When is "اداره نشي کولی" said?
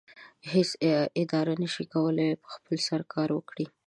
1.21-2.29